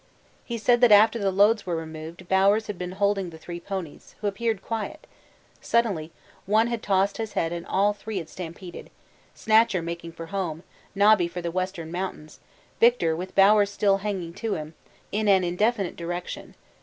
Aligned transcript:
He 0.43 0.57
said 0.57 0.81
that 0.81 0.91
after 0.91 1.19
the 1.19 1.29
loads 1.29 1.67
were 1.67 1.75
removed 1.75 2.27
Bowers 2.27 2.65
had 2.65 2.79
been 2.79 2.93
holding 2.93 3.29
the 3.29 3.37
three 3.37 3.59
ponies, 3.59 4.15
who 4.19 4.25
appeared 4.25 4.57
to 4.57 4.63
be 4.63 4.67
quiet; 4.67 5.05
suddenly 5.61 6.11
one 6.47 6.65
had 6.69 6.81
tossed 6.81 7.17
his 7.17 7.33
head 7.33 7.53
and 7.53 7.67
all 7.67 7.93
three 7.93 8.17
had 8.17 8.27
stampeded 8.27 8.89
Snatcher 9.35 9.83
making 9.83 10.13
for 10.13 10.25
home, 10.33 10.63
Nobby 10.95 11.27
for 11.27 11.43
the 11.43 11.51
Western 11.51 11.91
Mountains, 11.91 12.39
Victor, 12.79 13.15
with 13.15 13.35
Bowers 13.35 13.69
still 13.69 13.97
hanging 13.99 14.33
to 14.33 14.55
him, 14.55 14.73
in 15.11 15.27
an 15.27 15.43
indefinite 15.43 15.95
direction. 15.97 16.55